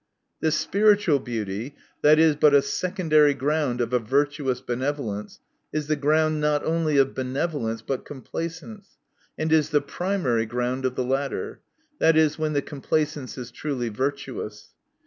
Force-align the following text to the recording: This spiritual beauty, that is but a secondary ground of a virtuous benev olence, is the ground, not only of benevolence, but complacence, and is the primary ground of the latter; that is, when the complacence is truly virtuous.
This 0.39 0.55
spiritual 0.57 1.19
beauty, 1.19 1.75
that 2.01 2.17
is 2.17 2.35
but 2.35 2.55
a 2.55 2.63
secondary 2.63 3.35
ground 3.35 3.79
of 3.81 3.93
a 3.93 3.99
virtuous 3.99 4.59
benev 4.59 4.95
olence, 4.97 5.37
is 5.71 5.85
the 5.85 5.95
ground, 5.95 6.41
not 6.41 6.65
only 6.65 6.97
of 6.97 7.13
benevolence, 7.13 7.83
but 7.83 8.03
complacence, 8.03 8.97
and 9.37 9.53
is 9.53 9.69
the 9.69 9.79
primary 9.79 10.47
ground 10.47 10.85
of 10.85 10.95
the 10.95 11.03
latter; 11.05 11.59
that 11.99 12.17
is, 12.17 12.39
when 12.39 12.53
the 12.53 12.63
complacence 12.63 13.37
is 13.37 13.51
truly 13.51 13.89
virtuous. 13.89 14.69